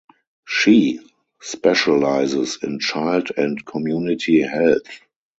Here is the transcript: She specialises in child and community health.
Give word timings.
She 0.47 0.99
specialises 1.43 2.57
in 2.63 2.79
child 2.79 3.29
and 3.37 3.63
community 3.63 4.41
health. 4.41 4.81